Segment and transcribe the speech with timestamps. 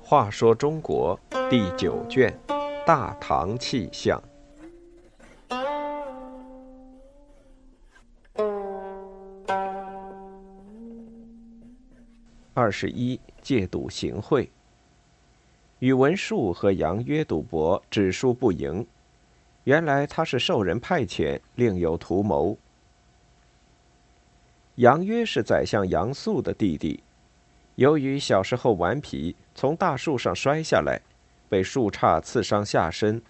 [0.00, 1.18] 话说中国
[1.50, 2.34] 第九卷
[2.86, 4.18] 《大唐气象》
[12.54, 14.50] 二十一，戒赌行贿。
[15.80, 18.86] 宇文述和杨约赌博，只输不赢。
[19.64, 22.56] 原来他是受人派遣，另有图谋。
[24.78, 27.02] 杨约是宰相杨素的弟弟。
[27.74, 31.00] 由于小时候顽皮，从大树上摔下来，
[31.48, 33.20] 被树杈刺伤下身，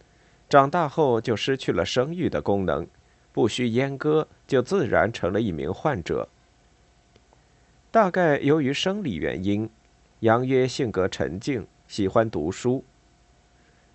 [0.46, 2.86] 长大后就失去了生育的功能，
[3.32, 6.28] 不需阉割，就自然成了一名患者。
[7.90, 9.70] 大概由于生理原因，
[10.20, 12.84] 杨约性格沉静，喜欢读书。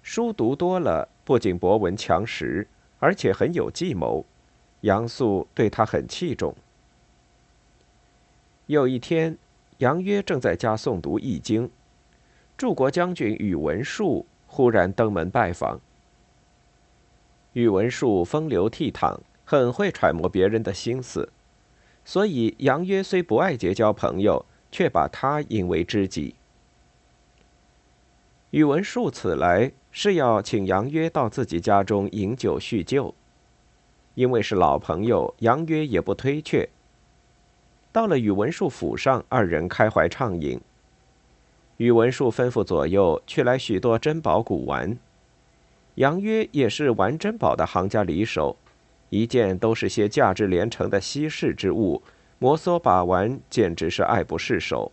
[0.02, 4.26] 书读多了，不仅博闻强识，而且很有计谋。
[4.82, 6.56] 杨素对他很器重。
[8.68, 9.38] 有一天。
[9.80, 11.68] 杨约正在家诵读《易经》，
[12.56, 15.82] 柱国将军宇文述忽然登门拜访。
[17.54, 21.28] 宇文述风流倜傥，很会揣摩别人的心思，
[22.06, 26.36] 所以杨约虽不爱结交朋友，却把他引为知己。
[28.52, 33.14] 宇文述此来是要请杨约到自己家中饮酒叙旧，
[34.14, 36.70] 因为是老朋友，杨约也不推却。
[37.94, 40.60] 到了宇文述府上，二人开怀畅饮。
[41.78, 44.98] 宇文述吩咐左右取来许多珍宝古玩，
[45.96, 48.58] 杨约也是玩珍宝的行家里手，
[49.12, 52.02] 一件都是些价值连城的稀世之物，
[52.40, 54.92] 摩挲把玩简直是爱不释手。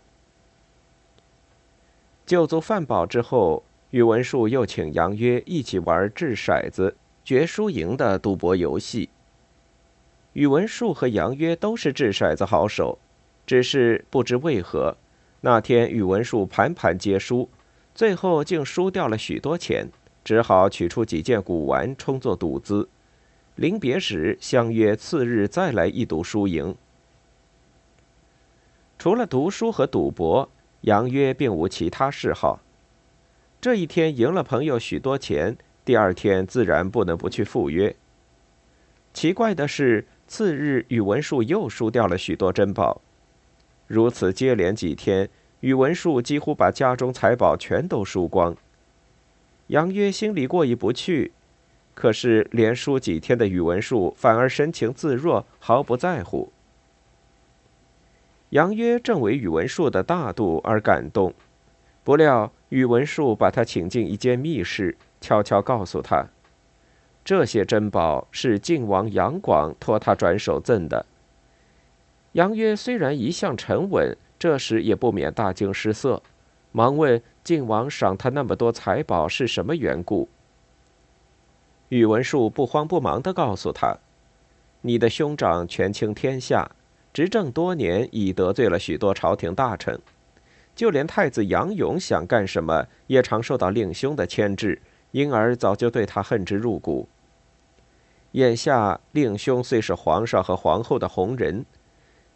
[2.27, 9.09] 酒足饭饱之后，宇文述又请杨约一起玩掷骰子、决输赢的赌博游戏。
[10.35, 12.99] 宇文述和杨约都是掷骰子好手，
[13.45, 14.97] 只是不知为何，
[15.41, 17.49] 那天宇文述盘盘皆输，
[17.97, 19.89] 最后竟输掉了许多钱，
[20.23, 22.89] 只好取出几件古玩充作赌资。
[23.57, 26.77] 临别时相约次日再来一赌输赢。
[28.97, 30.49] 除了读书和赌博，
[30.83, 32.61] 杨约并无其他嗜好。
[33.61, 37.97] 这一天赢了朋友许多钱，第二天自然不能不去赴约。
[39.13, 40.07] 奇怪的是。
[40.31, 43.01] 次日，宇文述又输掉了许多珍宝，
[43.89, 48.57] 如此接连几天，宇文述几乎把家中财宝全都输光。
[49.67, 51.33] 杨约心里过意不去，
[51.95, 56.53] 可是连输几天的宇文述反而神情自若，毫不在乎。
[58.51, 61.35] 杨约正为宇文述的大度而感动，
[62.05, 66.29] 不料宇文述把他请进一间密室，悄悄告诉他。
[67.25, 71.05] 这些珍宝是晋王杨广托他转手赠的。
[72.33, 76.23] 杨约虽然一向沉稳，这时也不免大惊失色，
[76.73, 80.29] 忙问晋王赏他那么多财宝是什么缘故。
[81.89, 83.97] 宇文述不慌不忙地告诉他
[84.83, 86.71] ：“你的兄长权倾天下，
[87.13, 90.01] 执政多年，已得罪了许多朝廷大臣，
[90.75, 94.81] 就连太子杨勇想干什么，也常受到令兄的牵制。”
[95.13, 97.09] 因而早就对他恨之入骨。
[98.33, 101.67] 眼下令兄虽是皇上和皇后的红人，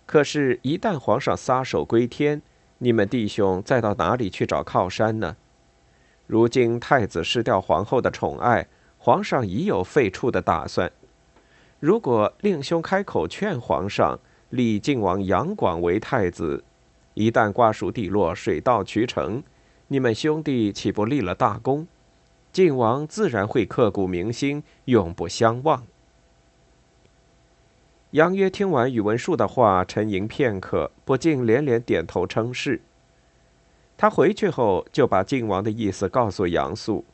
[0.07, 2.43] 可是，一旦皇上撒手归天，
[2.79, 5.37] 你们弟兄再到哪里去找靠山呢？
[6.27, 8.67] 如今太子失掉皇后的宠爱，
[8.99, 10.91] 皇上已有废黜的打算。
[11.79, 14.19] 如果令兄开口劝皇上
[14.49, 16.65] 立晋王杨广为太子，
[17.13, 19.43] 一旦瓜熟蒂落，水到渠成，
[19.89, 21.87] 你们兄弟岂不立了大功？
[22.55, 25.85] 晋王自然会刻骨铭心，永不相忘。
[28.13, 32.81] 杨约听完宇文述的话，沉吟片刻，不禁连连点头称是。
[33.97, 37.05] 他回去后，就把晋王的意思告诉杨素。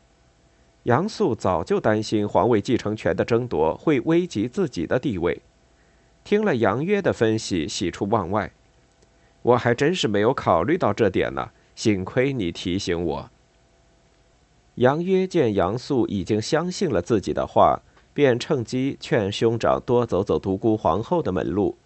[0.83, 5.41] 杨素早就担心皇位继承权的争夺会危及自己的地位，
[6.23, 8.53] 听了杨约的分析，喜出望外。
[9.41, 13.31] 我还真是没有考虑到这点呢，幸亏你提醒我。
[14.77, 17.81] 杨约见杨素已经相信了自己的话，
[18.15, 21.77] 便趁机劝兄长多走走独孤皇后的门路，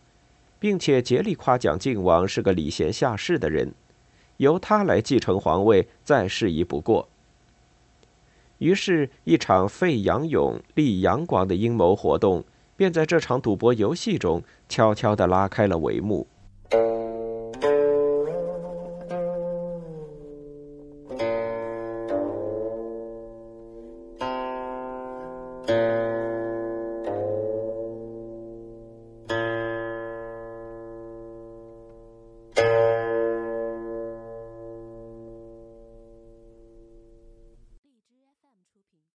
[0.58, 3.72] 并且竭力夸奖靖王是个礼贤下士的人，
[4.36, 7.08] 由他来继承皇位再适宜不过。
[8.58, 12.44] 于是，一场废杨勇、立杨广的阴谋活动，
[12.76, 16.26] 便在这场赌博游戏中悄悄地拉开了帷幕。